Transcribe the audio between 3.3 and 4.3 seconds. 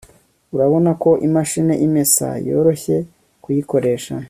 kuyikoresha